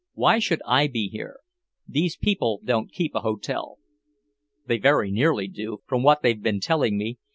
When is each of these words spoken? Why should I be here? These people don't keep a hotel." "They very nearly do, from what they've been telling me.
Why 0.15 0.39
should 0.39 0.63
I 0.65 0.87
be 0.87 1.09
here? 1.09 1.41
These 1.87 2.17
people 2.17 2.59
don't 2.63 2.91
keep 2.91 3.13
a 3.13 3.19
hotel." 3.19 3.77
"They 4.65 4.79
very 4.79 5.11
nearly 5.11 5.47
do, 5.47 5.83
from 5.85 6.01
what 6.01 6.23
they've 6.23 6.41
been 6.41 6.59
telling 6.59 6.97
me. 6.97 7.19